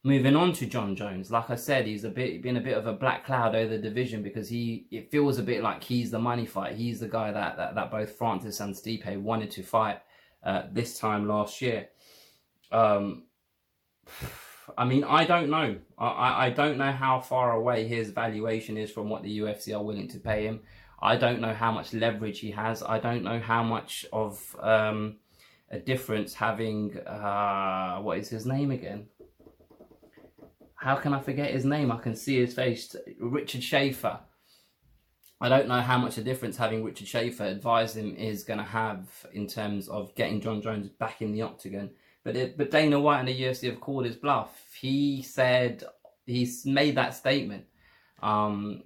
Moving 0.04 0.34
on 0.34 0.52
to 0.54 0.66
Jon 0.66 0.96
Jones, 0.96 1.30
like 1.30 1.48
I 1.48 1.54
said, 1.54 1.86
he's 1.86 2.04
a 2.04 2.10
bit 2.10 2.42
been 2.42 2.56
a 2.56 2.60
bit 2.60 2.76
of 2.76 2.86
a 2.86 2.92
black 2.92 3.24
cloud 3.24 3.54
over 3.54 3.76
the 3.76 3.82
division 3.82 4.22
because 4.22 4.48
he 4.48 4.86
it 4.90 5.10
feels 5.12 5.38
a 5.38 5.44
bit 5.44 5.62
like 5.62 5.82
he's 5.82 6.10
the 6.10 6.18
money 6.18 6.44
fight. 6.44 6.74
He's 6.74 6.98
the 6.98 7.08
guy 7.08 7.30
that 7.30 7.56
that, 7.56 7.76
that 7.76 7.90
both 7.90 8.16
Francis 8.16 8.58
and 8.60 8.74
Stipe 8.74 9.20
wanted 9.20 9.52
to 9.52 9.62
fight 9.62 10.00
uh, 10.42 10.64
this 10.72 10.98
time 10.98 11.28
last 11.28 11.62
year. 11.62 11.88
Um, 12.72 13.24
I 14.76 14.84
mean, 14.84 15.04
I 15.04 15.24
don't 15.24 15.50
know. 15.50 15.76
I, 15.98 16.46
I 16.46 16.50
don't 16.50 16.78
know 16.78 16.92
how 16.92 17.20
far 17.20 17.52
away 17.52 17.86
his 17.86 18.10
valuation 18.10 18.76
is 18.76 18.90
from 18.90 19.08
what 19.08 19.22
the 19.22 19.40
UFC 19.40 19.74
are 19.74 19.82
willing 19.82 20.08
to 20.08 20.18
pay 20.18 20.46
him. 20.46 20.60
I 21.00 21.16
don't 21.16 21.40
know 21.40 21.52
how 21.52 21.72
much 21.72 21.92
leverage 21.92 22.38
he 22.38 22.52
has. 22.52 22.82
I 22.82 22.98
don't 23.00 23.24
know 23.24 23.40
how 23.40 23.64
much 23.64 24.06
of 24.12 24.56
um, 24.60 25.16
a 25.70 25.78
difference 25.78 26.34
having 26.34 26.96
uh, 26.98 27.98
what 27.98 28.18
is 28.18 28.28
his 28.28 28.46
name 28.46 28.70
again? 28.70 29.06
How 30.76 30.96
can 30.96 31.12
I 31.12 31.20
forget 31.20 31.50
his 31.50 31.64
name? 31.64 31.90
I 31.90 31.98
can 31.98 32.14
see 32.14 32.38
his 32.40 32.54
face. 32.54 32.94
Richard 33.18 33.62
Schaefer. 33.64 34.20
I 35.40 35.48
don't 35.48 35.66
know 35.66 35.80
how 35.80 35.98
much 35.98 36.18
a 36.18 36.22
difference 36.22 36.56
having 36.56 36.84
Richard 36.84 37.08
Schaefer 37.08 37.44
advise 37.44 37.96
him 37.96 38.14
is 38.14 38.44
going 38.44 38.60
to 38.60 38.64
have 38.64 39.08
in 39.32 39.48
terms 39.48 39.88
of 39.88 40.14
getting 40.14 40.40
Jon 40.40 40.62
Jones 40.62 40.88
back 40.88 41.20
in 41.20 41.32
the 41.32 41.42
octagon. 41.42 41.90
But 42.24 42.36
it, 42.36 42.56
but 42.56 42.70
Dana 42.70 43.00
White 43.00 43.20
and 43.20 43.28
the 43.28 43.40
UFC 43.42 43.68
have 43.68 43.80
called 43.80 44.04
his 44.04 44.16
bluff. 44.16 44.50
He 44.80 45.22
said 45.22 45.84
he's 46.26 46.64
made 46.64 46.96
that 46.96 47.14
statement. 47.14 47.64
Um, 48.22 48.84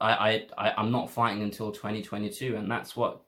I, 0.00 0.46
I, 0.56 0.70
I 0.70 0.80
am 0.80 0.90
not 0.90 1.10
fighting 1.10 1.42
until 1.42 1.70
2022, 1.70 2.56
and 2.56 2.70
that's 2.70 2.96
what 2.96 3.20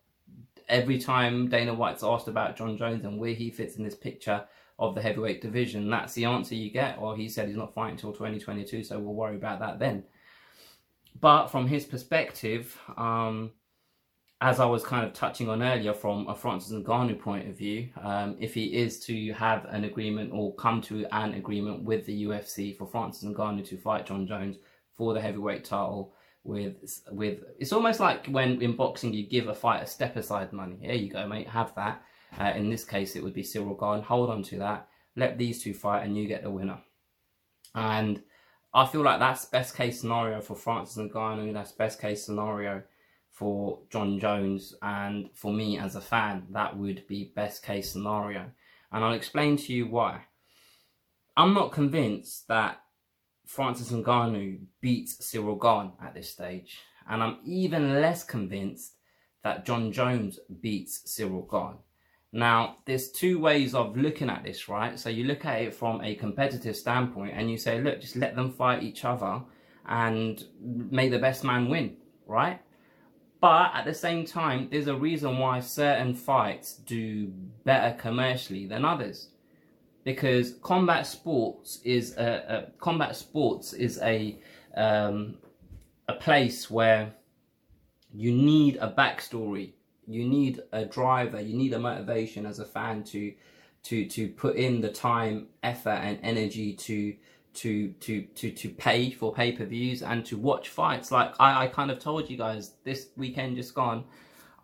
every 0.69 0.99
time 0.99 1.49
Dana 1.49 1.75
White's 1.75 2.05
asked 2.05 2.29
about 2.29 2.57
Jon 2.57 2.77
Jones 2.77 3.05
and 3.05 3.19
where 3.19 3.35
he 3.35 3.51
fits 3.51 3.77
in 3.77 3.85
this 3.85 3.95
picture 3.95 4.45
of 4.79 4.95
the 4.95 5.03
heavyweight 5.03 5.43
division, 5.43 5.91
that's 5.91 6.15
the 6.15 6.25
answer 6.25 6.55
you 6.55 6.71
get. 6.71 6.97
Or 6.99 7.17
he 7.17 7.29
said 7.29 7.49
he's 7.49 7.57
not 7.57 7.75
fighting 7.75 7.97
until 7.97 8.13
2022, 8.13 8.85
so 8.85 8.99
we'll 8.99 9.15
worry 9.15 9.37
about 9.37 9.61
that 9.61 9.79
then. 9.79 10.05
But 11.21 11.49
from 11.49 11.67
his 11.67 11.85
perspective, 11.85 12.79
um, 12.97 13.51
as 14.43 14.59
I 14.59 14.65
was 14.65 14.83
kind 14.83 15.07
of 15.07 15.13
touching 15.13 15.51
on 15.51 15.63
earlier, 15.63 15.93
from 15.93 16.27
a 16.29 16.35
Francis 16.35 16.73
Ngannou 16.73 17.19
point 17.21 17.49
of 17.49 17.59
view, 17.59 17.91
um, 18.03 18.37
if 18.41 18.55
he 18.55 18.75
is 18.75 18.99
to 19.01 19.33
have 19.33 19.67
an 19.67 19.85
agreement 19.85 20.33
or 20.33 20.55
come 20.55 20.81
to 20.83 21.07
an 21.13 21.35
agreement 21.35 21.85
with 21.85 22.07
the 22.07 22.25
UFC 22.25 22.77
for 22.77 22.87
Francis 22.87 23.29
Ngannou 23.29 23.67
to 23.69 23.77
fight 23.77 24.07
Jon 24.07 24.27
Jones 24.27 24.57
for 24.97 25.13
the 25.13 25.21
heavyweight 25.21 25.65
title, 25.65 26.15
with 26.43 27.03
with 27.11 27.41
it's 27.59 27.73
almost 27.73 28.01
like 28.01 28.27
when 28.29 28.63
in 28.63 28.75
boxing 28.75 29.13
you 29.13 29.29
give 29.29 29.49
a 29.49 29.55
fighter 29.55 29.85
step 29.85 30.17
aside 30.17 30.55
money. 30.55 30.79
Here 30.81 30.95
you 30.95 31.11
go, 31.11 31.27
mate, 31.27 31.49
have 31.49 31.75
that. 31.75 32.03
Uh, 32.39 32.53
in 32.57 32.71
this 32.71 32.85
case, 32.85 33.17
it 33.17 33.23
would 33.23 33.35
be 33.35 33.43
Ciryl 33.43 33.79
Gane. 33.79 34.03
Hold 34.03 34.31
on 34.31 34.43
to 34.45 34.59
that. 34.59 34.89
Let 35.17 35.37
these 35.37 35.63
two 35.63 35.75
fight, 35.75 36.05
and 36.05 36.17
you 36.17 36.27
get 36.27 36.43
the 36.43 36.51
winner. 36.51 36.79
And 37.75 38.23
I 38.73 38.87
feel 38.87 39.03
like 39.03 39.19
that's 39.19 39.45
best 39.45 39.77
case 39.77 40.01
scenario 40.01 40.41
for 40.41 40.55
Francis 40.55 40.97
Ngannou. 40.97 41.53
That's 41.53 41.73
best 41.73 42.01
case 42.01 42.25
scenario 42.25 42.83
for 43.31 43.79
Jon 43.91 44.19
Jones 44.19 44.75
and 44.83 45.31
for 45.35 45.53
me 45.53 45.79
as 45.79 45.97
a 45.97 46.01
fan, 46.01 46.47
that 46.51 46.77
would 46.77 47.07
be 47.07 47.33
best 47.35 47.63
case 47.63 47.91
scenario. 47.91 48.51
And 48.93 49.05
I'll 49.05 49.15
explain 49.15 49.57
to 49.59 49.73
you 49.73 49.87
why. 49.87 50.23
I'm 51.37 51.55
not 51.55 51.73
convinced 51.73 52.49
that 52.49 52.81
Francis 53.47 53.91
Ngannou 53.91 54.59
beats 54.81 55.17
Ciryl 55.17 55.61
Gane 55.61 55.93
at 56.05 56.15
this 56.15 56.31
stage. 56.31 56.79
And 57.09 57.23
I'm 57.23 57.39
even 57.45 58.01
less 58.01 58.23
convinced 58.23 58.95
that 59.43 59.65
Jon 59.65 59.91
Jones 59.91 60.39
beats 60.61 61.03
Ciryl 61.07 61.51
Gane. 61.51 61.79
Now, 62.33 62.77
there's 62.85 63.11
two 63.11 63.41
ways 63.41 63.75
of 63.75 63.97
looking 63.97 64.31
at 64.31 64.45
this, 64.45 64.69
right? 64.69 64.99
So 64.99 65.09
you 65.09 65.25
look 65.25 65.45
at 65.45 65.63
it 65.63 65.75
from 65.75 66.01
a 66.03 66.15
competitive 66.15 66.77
standpoint 66.77 67.33
and 67.35 67.51
you 67.51 67.59
say, 67.59 67.81
look, 67.81 68.01
just 68.01 68.17
let 68.17 68.37
them 68.37 68.53
fight 68.53 68.83
each 68.83 69.05
other 69.05 69.41
and 69.89 70.45
may 70.61 71.09
the 71.09 71.19
best 71.19 71.43
man 71.43 71.69
win, 71.69 71.97
right? 72.27 72.61
But 73.41 73.73
at 73.75 73.87
the 73.87 73.95
same 73.95 74.27
time, 74.27 74.69
there's 74.71 74.87
a 74.87 74.95
reason 74.95 75.39
why 75.39 75.61
certain 75.61 76.15
fights 76.15 76.75
do 76.75 77.29
better 77.65 77.97
commercially 77.97 78.67
than 78.67 78.85
others. 78.85 79.29
Because 80.05 80.55
combat 80.63 81.07
sports 81.07 81.81
is 81.85 82.17
a, 82.17 82.67
a 82.69 82.79
combat 82.79 83.17
sports 83.17 83.73
is 83.73 83.99
a 84.03 84.39
um, 84.77 85.39
a 86.09 86.15
place 86.15 86.71
where 86.71 87.13
you 88.13 88.33
need 88.33 88.77
a 88.77 88.91
backstory, 88.91 89.73
you 90.07 90.27
need 90.27 90.63
a 90.73 90.85
driver, 90.85 91.41
you 91.41 91.57
need 91.57 91.73
a 91.73 91.79
motivation 91.79 92.47
as 92.47 92.59
a 92.59 92.65
fan 92.65 93.05
to 93.05 93.33
to 93.85 94.07
to 94.07 94.29
put 94.29 94.57
in 94.57 94.81
the 94.81 94.91
time, 94.91 95.49
effort, 95.63 96.01
and 96.03 96.19
energy 96.23 96.75
to 96.75 97.15
to 97.55 97.89
to 97.93 98.23
to 98.23 98.51
to 98.51 98.69
pay 98.69 99.11
for 99.11 99.33
pay 99.33 99.53
per 99.53 99.65
views 99.65 100.03
and 100.03 100.25
to 100.27 100.37
watch 100.37 100.69
fights. 100.69 101.11
Like 101.11 101.35
I, 101.39 101.65
I 101.65 101.67
kind 101.69 101.91
of 101.91 101.99
told 101.99 102.31
you 102.31 102.37
guys 102.37 102.75
this 102.85 103.09
weekend 103.17 103.57
just 103.57 103.75
gone, 103.75 104.05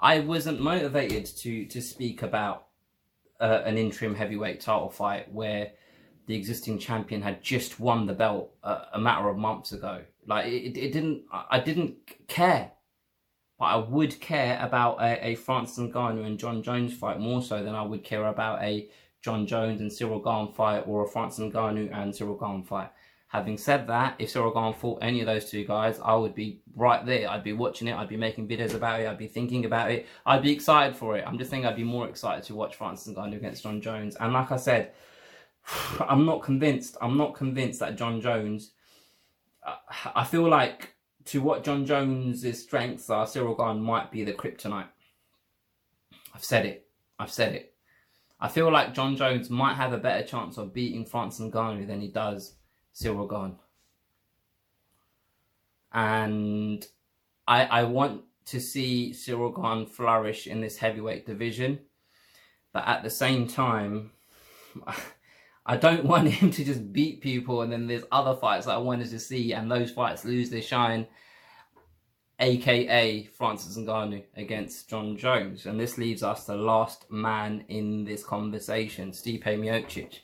I 0.01 0.21
wasn't 0.21 0.61
motivated 0.61 1.27
to 1.39 1.67
to 1.67 1.81
speak 1.81 2.23
about 2.23 2.67
uh, 3.41 3.63
an 3.65 3.77
interim 3.77 4.15
heavyweight 4.15 4.61
title 4.61 4.91
fight 4.91 5.33
where 5.33 5.73
the 6.27 6.35
existing 6.35 6.79
champion 6.79 7.23
had 7.23 7.43
just 7.43 7.79
won 7.79 8.07
the 8.07 8.13
belt 8.13 8.53
a, 8.63 8.79
a 8.95 8.99
matter 8.99 9.29
of 9.29 9.37
months 9.37 9.73
ago. 9.73 10.03
Like 10.27 10.47
it, 10.47 10.77
it 10.77 10.93
didn't, 10.93 11.23
I 11.31 11.61
didn't 11.61 11.97
care, 12.27 12.73
but 13.59 13.65
I 13.67 13.77
would 13.77 14.21
care 14.21 14.59
about 14.61 15.01
a, 15.01 15.29
a 15.29 15.35
Francis 15.37 15.79
Ngannou 15.79 16.27
and 16.27 16.39
Jon 16.39 16.63
Jones 16.63 16.93
fight 16.93 17.21
more 17.21 17.43
so 17.43 17.63
than 17.63 17.75
I 17.75 17.83
would 17.83 18.03
care 18.03 18.27
about 18.27 18.63
a 18.63 18.89
Jon 19.27 19.45
Jones 19.45 19.81
and 19.81 19.91
Ciryl 19.91 20.55
fight 20.55 20.85
or 20.87 21.05
a 21.05 21.09
Francis 21.09 21.41
Ngannou 21.41 21.93
and 21.93 22.13
Ciryl 22.13 22.65
fight. 22.65 22.93
Having 23.27 23.59
said 23.59 23.89
that, 23.89 24.15
if 24.21 24.33
Ciryl 24.33 24.55
Gane 24.55 24.73
fought 24.73 25.01
any 25.03 25.19
of 25.19 25.27
those 25.27 25.51
two 25.51 25.65
guys, 25.65 25.99
I 25.99 26.15
would 26.15 26.33
be 26.33 26.61
right 26.77 27.05
there. 27.05 27.29
I'd 27.29 27.43
be 27.43 27.53
watching 27.53 27.89
it. 27.89 27.97
I'd 27.97 28.09
be 28.09 28.17
making 28.17 28.47
videos 28.47 28.75
about 28.75 29.01
it. 29.01 29.09
I'd 29.09 29.19
be 29.19 29.27
thinking 29.27 29.65
about 29.65 29.91
it. 29.91 30.07
I'd 30.25 30.43
be 30.43 30.53
excited 30.53 30.95
for 30.95 31.17
it. 31.17 31.25
I'm 31.27 31.39
just 31.39 31.51
saying 31.51 31.67
I'd 31.67 31.75
be 31.75 31.83
more 31.83 32.09
excited 32.09 32.45
to 32.45 32.55
watch 32.55 32.77
Francis 32.77 33.13
Ngannou 33.13 33.39
against 33.39 33.65
Jon 33.65 33.81
Jones. 33.81 34.15
And 34.15 34.33
like 34.33 34.53
I 34.53 34.57
said, 34.57 34.93
I'm 36.01 36.25
not 36.25 36.41
convinced. 36.45 36.97
I'm 37.03 37.17
not 37.17 37.35
convinced 37.35 37.81
that 37.81 37.97
Jon 37.97 38.21
Jones. 38.21 38.71
I 40.15 40.23
feel 40.23 40.49
like 40.49 40.95
to 41.25 41.43
what 41.43 41.65
Jon 41.65 41.85
Jones's 41.85 42.63
strengths 42.63 43.11
are, 43.11 43.27
Ciryl 43.27 43.59
Gane 43.59 43.83
might 43.83 44.13
be 44.13 44.23
the 44.23 44.35
kryptonite. 44.35 44.87
I've 46.33 46.45
said 46.45 46.65
it. 46.65 46.87
I've 47.19 47.33
said 47.33 47.55
it. 47.57 47.76
I 48.39 48.49
feel 48.49 48.71
like 48.71 48.95
Jon 48.95 49.17
Jones 49.17 49.49
might 49.49 49.75
have 49.75 49.93
a 49.93 49.99
better 49.99 50.27
chance 50.27 50.59
of 50.59 50.75
beating 50.75 51.07
Francis 51.07 51.47
Ngannou 51.47 51.87
than 51.87 52.01
he 52.01 52.09
does 52.09 52.55
Ciryl 52.95 53.29
Gane. 53.29 53.57
And 55.93 56.87
I, 57.49 57.65
I 57.65 57.83
want 57.85 58.23
to 58.47 58.61
see 58.61 59.13
Ciryl 59.15 59.55
Gane 59.55 59.87
flourish 59.87 60.47
in 60.47 60.61
this 60.61 60.77
heavyweight 60.77 61.27
division. 61.27 61.81
But 62.73 62.87
at 62.87 63.03
the 63.03 63.11
same 63.11 63.47
time, 63.47 64.11
I 65.67 65.77
don't 65.77 66.05
want 66.05 66.29
him 66.31 66.51
to 66.51 66.65
just 66.65 66.93
beat 66.93 67.23
people 67.23 67.63
and 67.63 67.73
then 67.73 67.87
there's 67.87 68.05
other 68.13 68.39
fights 68.39 68.67
that 68.67 68.75
I 68.75 68.79
wanted 68.79 69.11
to 69.11 69.19
see 69.19 69.53
and 69.53 69.71
those 69.71 69.91
fights 69.91 70.25
lose 70.25 70.51
their 70.51 70.63
shine 70.63 71.07
aka 72.39 73.25
Francis 73.25 73.79
Ngannou 73.79 74.23
against 74.37 74.89
Jon 74.89 75.17
Jones. 75.17 75.67
And 75.67 75.81
this 75.81 75.99
leaves 75.99 76.23
us 76.23 76.45
the 76.45 76.57
last 76.57 77.11
man 77.11 77.65
in 77.69 78.05
this 78.05 78.25
conversation, 78.25 79.11
Stipe 79.13 79.45
Miocic. 79.45 80.21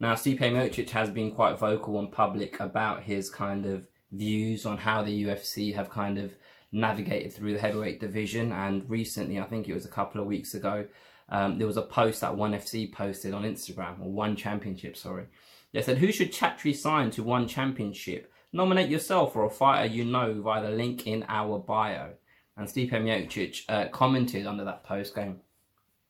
Now, 0.00 0.14
Stipe 0.14 0.40
Miocic 0.40 0.90
has 0.90 1.10
been 1.10 1.32
quite 1.32 1.58
vocal 1.58 1.98
and 1.98 2.10
public 2.10 2.60
about 2.60 3.02
his 3.02 3.30
kind 3.30 3.66
of 3.66 3.86
views 4.12 4.66
on 4.66 4.78
how 4.78 5.02
the 5.02 5.24
UFC 5.24 5.74
have 5.74 5.90
kind 5.90 6.18
of 6.18 6.34
navigated 6.72 7.32
through 7.32 7.52
the 7.52 7.60
heavyweight 7.60 8.00
division. 8.00 8.52
And 8.52 8.88
recently, 8.88 9.38
I 9.38 9.44
think 9.44 9.68
it 9.68 9.74
was 9.74 9.84
a 9.84 9.90
couple 9.90 10.20
of 10.20 10.26
weeks 10.26 10.54
ago, 10.54 10.86
um, 11.28 11.58
there 11.58 11.66
was 11.66 11.76
a 11.76 11.82
post 11.82 12.20
that 12.20 12.36
ONE 12.36 12.52
FC 12.52 12.92
posted 12.92 13.32
on 13.32 13.44
Instagram, 13.44 14.00
or 14.00 14.12
One 14.12 14.36
Championship, 14.36 14.96
sorry. 14.96 15.26
They 15.72 15.82
said, 15.82 15.98
who 15.98 16.12
should 16.12 16.32
Chatri 16.32 16.74
sign 16.74 17.10
to 17.12 17.22
One 17.22 17.48
Championship? 17.48 18.30
Nominate 18.54 18.88
yourself 18.88 19.34
or 19.34 19.44
a 19.46 19.50
fighter 19.50 19.92
you 19.92 20.04
know 20.04 20.40
via 20.40 20.62
the 20.62 20.70
link 20.70 21.08
in 21.08 21.24
our 21.28 21.58
bio. 21.58 22.10
And 22.56 22.68
Stipe 22.68 22.92
Miocic 22.92 23.64
uh, 23.68 23.88
commented 23.88 24.46
under 24.46 24.64
that 24.64 24.84
post 24.84 25.16
going 25.16 25.40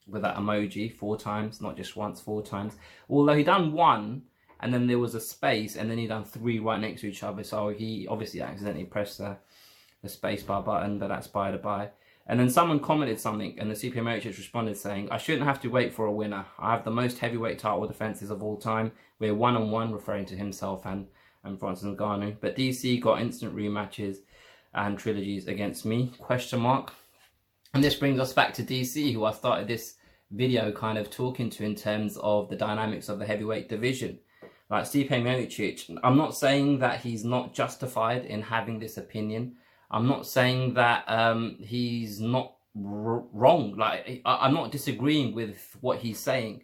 with 0.07 0.21
that 0.21 0.37
emoji 0.37 0.95
four 0.95 1.17
times, 1.17 1.63
not 1.63 1.75
just 1.75 1.97
once, 1.97 2.21
four 2.21 2.43
times. 2.43 2.75
Although 3.09 3.35
he 3.35 3.45
done 3.45 3.73
one 3.73 4.25
and 4.61 4.75
then 4.75 4.87
there 4.87 4.99
was 4.99 5.15
a 5.15 5.23
space 5.23 5.77
and 5.77 5.91
then 5.91 5.97
he 5.97 6.07
done 6.07 6.23
three 6.23 6.59
right 6.59 6.79
next 6.79 7.01
to 7.01 7.09
each 7.09 7.23
other. 7.23 7.43
So 7.43 7.71
he 7.71 8.07
obviously 8.11 8.43
accidentally 8.43 8.85
pressed 8.85 9.17
the, 9.17 9.39
the 10.03 10.09
spacebar 10.11 10.63
button, 10.63 10.99
but 10.99 11.09
that's 11.09 11.27
by 11.27 11.51
the 11.51 11.57
by. 11.57 11.93
And 12.27 12.39
then 12.39 12.51
someone 12.51 12.81
commented 12.81 13.21
something, 13.21 13.59
and 13.59 13.71
the 13.71 13.75
Miocic 13.75 14.37
responded 14.37 14.77
saying, 14.77 15.09
I 15.11 15.17
shouldn't 15.17 15.47
have 15.47 15.61
to 15.63 15.69
wait 15.69 15.95
for 15.95 16.05
a 16.07 16.13
winner. 16.13 16.45
I 16.59 16.73
have 16.73 16.85
the 16.85 16.91
most 16.91 17.19
heavyweight 17.19 17.59
title 17.59 17.87
defenses 17.87 18.31
of 18.31 18.43
all 18.43 18.57
time. 18.57 18.93
We're 19.19 19.35
one 19.35 19.57
on 19.57 19.71
one, 19.71 19.93
referring 19.93 20.25
to 20.27 20.37
himself 20.37 20.87
and 20.87 21.07
and 21.45 21.59
Francis 21.59 21.87
Ngannou. 21.87 22.37
But 22.41 22.57
DC 22.57 23.01
got 23.01 23.21
instant 23.21 23.55
rematches 23.55 24.19
and 24.75 24.99
trilogies 24.99 25.47
against 25.47 25.85
me, 25.85 26.13
question 26.19 26.61
mark. 26.61 26.93
And 27.75 27.83
this 27.83 27.95
brings 27.95 28.21
us 28.21 28.33
back 28.33 28.55
to 28.55 28.63
DC, 28.63 29.13
who 29.13 29.25
I 29.25 29.33
started 29.33 29.69
this 29.69 29.97
video 30.31 30.73
kind 30.73 30.99
of 30.99 31.11
talking 31.11 31.51
to 31.51 31.65
in 31.65 31.75
terms 31.75 32.17
of 32.19 32.49
the 32.49 32.57
dynamics 32.57 33.09
of 33.09 33.19
the 33.19 33.27
heavyweight 33.27 33.69
division. 33.69 34.19
Like 34.71 34.85
Stipe 34.85 35.11
Miocic, 35.11 35.97
I'm 36.03 36.17
not 36.17 36.37
saying 36.37 36.79
that 36.79 37.01
he's 37.01 37.25
not 37.25 37.53
justified 37.53 38.25
in 38.25 38.43
having 38.43 38.79
this 38.79 38.97
opinion. 38.97 39.57
I'm 39.91 40.09
not 40.09 40.27
saying 40.27 40.75
that 40.75 41.05
um, 41.07 41.57
he's 41.61 42.19
not 42.21 42.55
wrong. 42.75 43.77
Like 43.77 44.23
I- 44.25 44.47
am 44.47 44.55
not 44.55 44.73
disagreeing 44.73 45.35
with 45.35 45.77
what 45.81 45.99
he's 45.99 46.19
saying. 46.19 46.63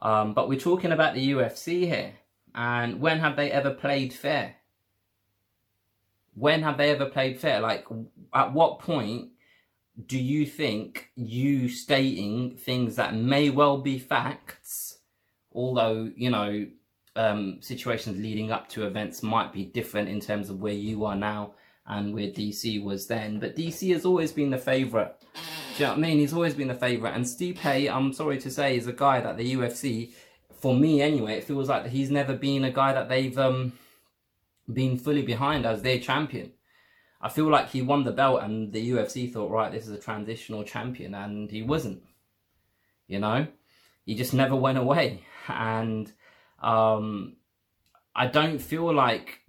Um, 0.00 0.34
but 0.34 0.48
we're 0.48 0.58
talking 0.58 0.92
about 0.92 1.14
the 1.14 1.32
UFC 1.32 1.86
here. 1.86 2.12
And 2.54 3.00
when 3.00 3.18
have 3.20 3.36
they 3.36 3.50
ever 3.50 3.70
played 3.70 4.12
fair? 4.12 4.56
When 6.34 6.62
have 6.62 6.78
they 6.78 6.90
ever 6.90 7.06
played 7.06 7.38
fair? 7.38 7.60
Like, 7.60 7.86
at 8.32 8.52
what 8.52 8.78
point 8.78 9.30
do 10.06 10.18
you 10.18 10.44
think 10.46 11.10
you 11.14 11.68
stating 11.68 12.56
things 12.56 12.96
that 12.96 13.14
may 13.14 13.50
well 13.50 13.78
be 13.78 13.98
facts, 13.98 14.98
although, 15.52 16.10
you 16.16 16.30
know, 16.30 16.66
um, 17.16 17.58
situations 17.60 18.18
leading 18.20 18.50
up 18.50 18.68
to 18.70 18.86
events 18.86 19.22
might 19.22 19.52
be 19.52 19.64
different 19.64 20.08
in 20.08 20.20
terms 20.20 20.50
of 20.50 20.60
where 20.60 20.72
you 20.72 21.04
are 21.04 21.14
now 21.14 21.54
and 21.86 22.14
where 22.14 22.26
DC 22.26 22.82
was 22.82 23.06
then. 23.06 23.38
But 23.38 23.56
DC 23.56 23.92
has 23.92 24.04
always 24.04 24.32
been 24.32 24.50
the 24.50 24.58
favourite. 24.58 25.12
Do 25.76 25.82
you 25.82 25.86
know 25.86 25.90
what 25.90 25.98
I 25.98 26.02
mean? 26.02 26.18
He's 26.18 26.32
always 26.32 26.54
been 26.54 26.68
the 26.68 26.74
favourite. 26.74 27.14
And 27.14 27.24
Stipe, 27.24 27.92
I'm 27.92 28.12
sorry 28.12 28.38
to 28.38 28.50
say, 28.50 28.76
is 28.76 28.86
a 28.86 28.92
guy 28.92 29.20
that 29.20 29.36
the 29.36 29.54
UFC 29.54 30.12
for 30.64 30.74
me 30.74 31.02
anyway, 31.02 31.34
it 31.34 31.44
feels 31.44 31.68
like 31.68 31.88
he's 31.88 32.10
never 32.10 32.32
been 32.32 32.64
a 32.64 32.70
guy 32.70 32.94
that 32.94 33.10
they've 33.10 33.36
um, 33.36 33.74
been 34.72 34.96
fully 34.96 35.20
behind 35.20 35.66
as 35.66 35.82
their 35.82 35.98
champion. 35.98 36.52
I 37.20 37.28
feel 37.28 37.50
like 37.50 37.68
he 37.68 37.82
won 37.82 38.04
the 38.04 38.12
belt 38.12 38.42
and 38.42 38.72
the 38.72 38.92
UFC 38.92 39.30
thought, 39.30 39.50
right, 39.50 39.70
this 39.70 39.86
is 39.86 39.92
a 39.92 39.98
transitional 39.98 40.64
champion, 40.64 41.14
and 41.14 41.50
he 41.50 41.60
wasn't. 41.60 42.02
You 43.06 43.18
know, 43.18 43.46
he 44.06 44.14
just 44.14 44.32
never 44.32 44.56
went 44.56 44.78
away, 44.78 45.24
and 45.48 46.10
um, 46.62 47.36
I 48.16 48.26
don't 48.26 48.58
feel 48.58 48.90
like. 48.90 49.40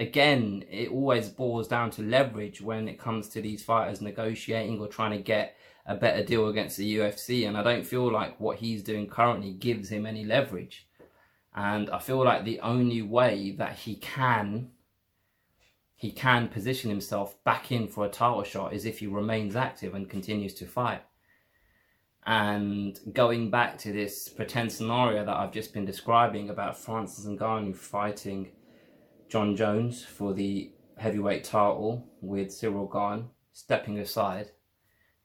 Again, 0.00 0.64
it 0.70 0.90
always 0.90 1.28
boils 1.28 1.66
down 1.66 1.90
to 1.92 2.02
leverage 2.02 2.60
when 2.60 2.86
it 2.86 3.00
comes 3.00 3.28
to 3.30 3.40
these 3.40 3.64
fighters 3.64 4.00
negotiating 4.00 4.78
or 4.80 4.86
trying 4.86 5.10
to 5.10 5.18
get 5.18 5.56
a 5.88 5.96
better 5.96 6.22
deal 6.22 6.48
against 6.48 6.76
the 6.76 6.98
UFC. 6.98 7.48
And 7.48 7.56
I 7.56 7.64
don't 7.64 7.84
feel 7.84 8.12
like 8.12 8.38
what 8.38 8.58
he's 8.58 8.84
doing 8.84 9.08
currently 9.08 9.52
gives 9.52 9.88
him 9.88 10.06
any 10.06 10.24
leverage. 10.24 10.86
And 11.56 11.90
I 11.90 11.98
feel 11.98 12.22
like 12.22 12.44
the 12.44 12.60
only 12.60 13.02
way 13.02 13.56
that 13.58 13.74
he 13.74 13.96
can 13.96 14.70
he 15.96 16.12
can 16.12 16.46
position 16.46 16.90
himself 16.90 17.42
back 17.42 17.72
in 17.72 17.88
for 17.88 18.06
a 18.06 18.08
title 18.08 18.44
shot 18.44 18.72
is 18.72 18.84
if 18.84 19.00
he 19.00 19.08
remains 19.08 19.56
active 19.56 19.96
and 19.96 20.08
continues 20.08 20.54
to 20.54 20.64
fight. 20.64 21.02
And 22.24 22.96
going 23.12 23.50
back 23.50 23.78
to 23.78 23.92
this 23.92 24.28
pretend 24.28 24.70
scenario 24.70 25.24
that 25.24 25.36
I've 25.36 25.50
just 25.50 25.74
been 25.74 25.84
describing 25.84 26.50
about 26.50 26.78
Francis 26.78 27.26
Ngannou 27.26 27.74
fighting 27.74 28.52
Jon 29.28 29.56
Jones 29.56 30.04
for 30.04 30.34
the 30.34 30.70
heavyweight 30.98 31.42
title 31.42 32.06
with 32.20 32.48
Ciryl 32.48 32.92
Gane 32.92 33.30
stepping 33.52 33.98
aside. 33.98 34.52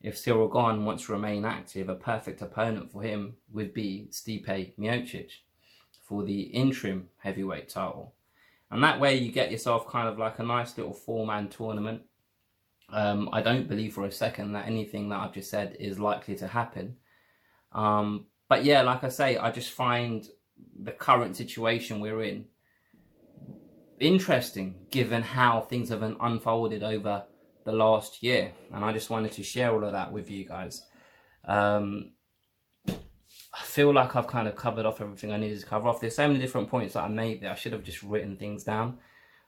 If 0.03 0.17
Ciryl 0.17 0.51
Gane 0.51 0.85
wants 0.85 1.05
to 1.05 1.13
remain 1.13 1.45
active, 1.45 1.89
a 1.89 1.95
perfect 1.95 2.41
opponent 2.41 2.91
for 2.91 3.01
him 3.01 3.35
would 3.53 3.73
be 3.73 4.09
Stipe 4.11 4.75
Miocic 4.77 5.31
for 6.07 6.23
the 6.23 6.41
interim 6.41 7.07
heavyweight 7.17 7.69
title. 7.69 8.13
And 8.69 8.83
that 8.83 8.99
way 8.99 9.15
you 9.15 9.31
get 9.31 9.51
yourself 9.51 9.87
kind 9.87 10.09
of 10.09 10.19
like 10.19 10.39
a 10.39 10.43
nice 10.43 10.77
little 10.77 10.93
four-man 10.93 11.47
tournament. 11.47 12.01
Um, 12.89 13.29
I 13.31 13.41
don't 13.41 13.69
believe 13.69 13.93
for 13.93 14.05
a 14.05 14.11
second 14.11 14.51
that 14.53 14.67
anything 14.67 15.09
that 15.09 15.19
I've 15.19 15.33
just 15.33 15.49
said 15.49 15.77
is 15.79 15.99
likely 15.99 16.35
to 16.35 16.47
happen. 16.47 16.97
Um, 17.71 18.25
but 18.49 18.65
yeah, 18.65 18.81
like 18.81 19.03
I 19.03 19.09
say, 19.09 19.37
I 19.37 19.51
just 19.51 19.71
find 19.71 20.27
the 20.77 20.91
current 20.91 21.37
situation 21.37 22.01
we're 22.01 22.23
in 22.23 22.45
interesting 23.99 24.75
given 24.91 25.21
how 25.21 25.61
things 25.61 25.89
have 25.89 26.03
unfolded 26.03 26.83
over 26.83 27.23
the 27.65 27.71
last 27.71 28.23
year. 28.23 28.51
And 28.73 28.83
I 28.83 28.93
just 28.93 29.09
wanted 29.09 29.31
to 29.33 29.43
share 29.43 29.71
all 29.71 29.83
of 29.83 29.91
that 29.91 30.11
with 30.11 30.29
you 30.29 30.45
guys. 30.45 30.85
Um, 31.45 32.11
I 32.87 33.61
feel 33.63 33.93
like 33.93 34.15
I've 34.15 34.27
kind 34.27 34.47
of 34.47 34.55
covered 34.55 34.85
off 34.85 35.01
everything 35.01 35.31
I 35.31 35.37
needed 35.37 35.59
to 35.59 35.65
cover 35.65 35.87
off. 35.87 36.01
There's 36.01 36.15
so 36.15 36.27
many 36.27 36.39
different 36.39 36.69
points 36.69 36.95
that 36.95 37.03
I 37.03 37.07
made 37.07 37.41
that 37.41 37.51
I 37.51 37.55
should 37.55 37.73
have 37.73 37.83
just 37.83 38.01
written 38.01 38.35
things 38.35 38.63
down. 38.63 38.97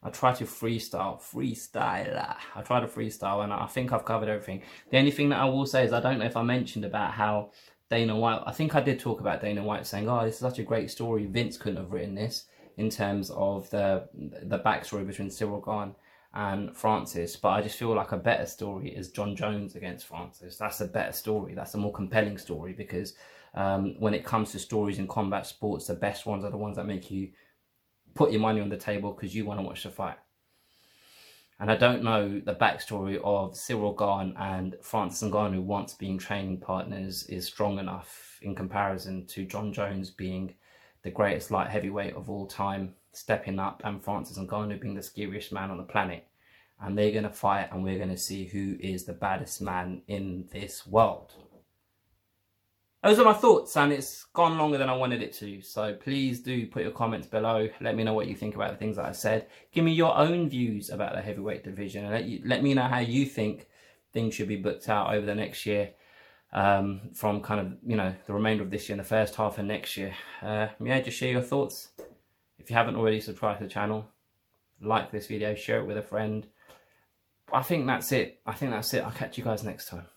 I 0.04 0.10
try 0.10 0.34
to 0.34 0.44
freestyle, 0.44 1.20
freestyle. 1.20 2.36
I 2.56 2.62
try 2.62 2.80
to 2.80 2.88
freestyle, 2.88 3.44
and 3.44 3.52
I 3.52 3.66
think 3.66 3.92
I've 3.92 4.06
covered 4.06 4.30
everything. 4.30 4.62
The 4.92 5.00
only 5.00 5.10
thing 5.10 5.30
that 5.30 5.40
I 5.40 5.46
will 5.46 5.66
say 5.66 5.84
is 5.84 5.94
I 5.94 6.00
don't 6.00 6.20
know 6.20 6.26
if 6.26 6.38
I 6.38 6.44
mentioned 6.44 6.86
about 6.86 7.14
how 7.14 7.52
Dana 7.90 8.16
White. 8.16 8.44
I 8.46 8.52
think 8.52 8.76
I 8.76 8.82
did 8.82 9.00
talk 9.00 9.20
about 9.20 9.42
Dana 9.42 9.64
White 9.64 9.88
saying, 9.88 10.08
"Oh, 10.08 10.24
this 10.24 10.36
is 10.36 10.42
such 10.42 10.60
a 10.60 10.64
great 10.64 10.92
story. 10.92 11.26
Vince 11.26 11.58
couldn't 11.58 11.82
have 11.82 11.92
written 11.92 12.14
this 12.14 12.46
in 12.78 12.90
terms 12.92 13.32
of 13.32 13.68
the 13.72 14.08
the 14.14 14.60
backstory 14.60 15.08
between 15.08 15.30
Ciryl 15.30 15.66
Gane 15.66 15.96
and 16.36 16.76
Francis." 16.76 17.36
But 17.36 17.50
I 17.50 17.62
just 17.62 17.78
feel 17.78 17.96
like 17.96 18.12
a 18.12 18.18
better 18.18 18.46
story 18.46 18.90
is 18.90 19.12
Jon 19.12 19.36
Jones 19.36 19.76
against 19.76 20.06
Francis. 20.06 20.58
That's 20.58 20.82
a 20.82 20.88
better 20.88 21.14
story. 21.14 21.56
That's 21.56 21.74
a 21.74 21.78
more 21.78 21.94
compelling 21.94 22.38
story 22.38 22.74
because 22.74 23.14
um, 23.56 23.96
when 24.00 24.14
it 24.14 24.26
comes 24.26 24.52
to 24.52 24.60
stories 24.60 25.00
in 25.00 25.08
combat 25.08 25.48
sports, 25.48 25.88
the 25.88 25.96
best 25.96 26.26
ones 26.26 26.44
are 26.44 26.52
the 26.52 26.58
ones 26.58 26.76
that 26.76 26.86
make 26.86 27.10
you 27.10 27.30
put 28.14 28.32
your 28.32 28.42
money 28.42 28.62
on 28.62 28.70
the 28.70 28.78
table 28.78 29.12
because 29.12 29.36
you 29.36 29.46
want 29.46 29.60
to 29.60 29.66
watch 29.66 29.84
the 29.84 29.90
fight. 29.90 30.18
And 31.60 31.72
I 31.72 31.78
don't 31.78 32.04
know 32.04 32.42
the 32.42 32.56
backstory 32.56 33.16
of 33.24 33.54
Ciryl 33.54 33.98
Gane 33.98 34.36
and 34.38 34.76
Francis 34.82 35.30
Ngannou 35.30 35.64
once 35.64 35.94
being 35.94 36.18
training 36.18 36.60
partners 36.60 37.24
is 37.28 37.46
strong 37.46 37.80
enough 37.80 38.40
in 38.42 38.56
comparison 38.56 39.26
to 39.28 39.46
Jon 39.46 39.72
Jones 39.72 40.10
being 40.10 40.56
the 41.04 41.12
greatest 41.12 41.52
light 41.52 41.70
heavyweight 41.70 42.16
of 42.16 42.30
all 42.30 42.46
time, 42.46 42.96
stepping 43.16 43.60
up, 43.60 43.82
and 43.84 44.04
Francis 44.04 44.38
and 44.38 44.50
Ngannou 44.50 44.80
being 44.80 44.96
the 44.96 45.04
scariest 45.04 45.52
man 45.52 45.72
on 45.72 45.78
the 45.78 45.84
planet. 45.84 46.28
And 46.80 46.98
they're 46.98 47.12
going 47.12 47.24
to 47.24 47.30
fight, 47.30 47.70
and 47.72 47.84
we're 47.84 47.98
going 47.98 48.10
to 48.10 48.18
see 48.18 48.46
who 48.46 48.76
is 48.80 49.06
the 49.06 49.14
baddest 49.14 49.62
man 49.62 50.02
in 50.08 50.46
this 50.52 50.86
world 50.86 51.34
those 53.06 53.20
are 53.20 53.24
my 53.24 53.34
thoughts 53.34 53.78
and 53.78 53.94
it's 53.94 54.26
gone 54.34 54.58
longer 54.58 54.80
than 54.80 54.90
I 54.90 54.96
wanted 54.96 55.22
it 55.22 55.32
to. 55.34 55.62
So 55.62 55.94
please 55.94 56.40
do 56.40 56.66
put 56.66 56.82
your 56.82 56.92
comments 56.92 57.28
below. 57.28 57.70
Let 57.80 57.96
me 57.96 58.04
know 58.04 58.16
what 58.16 58.28
you 58.28 58.36
think 58.36 58.56
about 58.56 58.72
the 58.72 58.78
things 58.78 58.96
that 58.96 59.06
I 59.06 59.12
said. 59.12 59.46
Give 59.72 59.86
me 59.86 59.92
your 59.92 60.18
own 60.18 60.50
views 60.50 60.90
about 60.90 61.14
the 61.14 61.22
heavyweight 61.22 61.64
division 61.64 62.04
and 62.04 62.14
let, 62.14 62.26
you, 62.26 62.42
let 62.44 62.64
me 62.64 62.74
know 62.74 62.88
how 62.88 62.98
you 62.98 63.28
think 63.28 63.68
things 64.12 64.34
should 64.34 64.48
be 64.48 64.56
booked 64.56 64.90
out 64.90 65.14
over 65.14 65.24
the 65.24 65.36
next 65.36 65.68
year 65.68 65.92
um, 66.52 67.02
from 67.14 67.42
kind 67.42 67.60
of, 67.60 67.74
you 67.86 67.96
know, 67.96 68.16
the 68.26 68.34
remainder 68.34 68.64
of 68.64 68.72
this 68.72 68.90
year 68.90 68.96
and 68.96 69.06
the 69.06 69.08
first 69.08 69.36
half 69.36 69.60
of 69.60 69.66
next 69.66 69.98
year. 69.98 70.16
Uh, 70.42 70.70
yeah, 70.84 71.00
just 71.00 71.18
share 71.18 71.32
your 71.32 71.42
thoughts. 71.44 71.90
If 72.66 72.72
you 72.72 72.78
haven't 72.78 72.96
already 72.96 73.22
subscribed 73.22 73.60
to 73.60 73.66
the 73.66 73.70
channel, 73.70 74.10
like 74.82 75.12
this 75.12 75.28
video, 75.28 75.54
share 75.54 75.82
it 75.82 75.86
with 75.86 76.00
a 76.00 76.02
friend. 76.02 76.48
I 77.54 77.62
think 77.62 77.86
that's 77.86 78.12
it. 78.12 78.40
I 78.44 78.54
think 78.54 78.72
that's 78.72 78.92
it. 78.96 79.04
I'll 79.04 79.12
catch 79.12 79.38
you 79.38 79.44
guys 79.44 79.64
next 79.64 79.88
time. 79.88 80.08